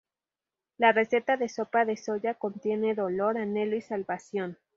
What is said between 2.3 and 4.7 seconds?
contiene dolor, anhelo y salvación.